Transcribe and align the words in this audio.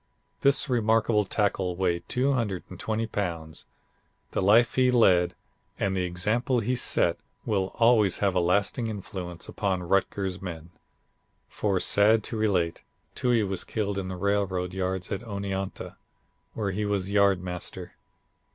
This 0.39 0.67
remarkable 0.67 1.25
tackle 1.25 1.75
weighed 1.75 2.09
220 2.09 3.05
pounds. 3.05 3.65
The 4.31 4.41
life 4.41 4.73
he 4.73 4.89
led 4.89 5.35
and 5.79 5.95
the 5.95 6.01
example 6.05 6.59
he 6.59 6.75
set 6.75 7.19
will 7.45 7.67
always 7.75 8.17
have 8.17 8.33
a 8.33 8.39
lasting 8.39 8.87
influence 8.87 9.47
upon 9.47 9.83
Rutgers 9.83 10.41
men. 10.41 10.71
For 11.49 11.79
sad 11.79 12.23
to 12.23 12.35
relate, 12.35 12.81
Toohey 13.13 13.43
was 13.47 13.63
killed 13.63 13.99
in 13.99 14.07
the 14.07 14.17
railroad 14.17 14.73
yards 14.73 15.11
at 15.11 15.21
Oneonta, 15.21 15.97
where 16.55 16.71
he 16.71 16.83
was 16.83 17.11
yard 17.11 17.39
master. 17.43 17.93